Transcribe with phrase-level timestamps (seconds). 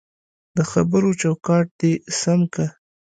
[0.57, 2.65] دخبرو چوکاټ دی سم که